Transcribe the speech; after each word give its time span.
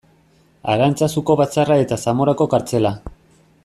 Arantzazuko 0.75 1.37
batzarra 1.43 1.79
eta 1.85 2.01
Zamorako 2.07 2.49
kartzela. 2.55 2.97